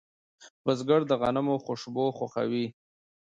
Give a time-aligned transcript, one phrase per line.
[0.63, 2.65] بزګر د غنمو خوشبو خوښوي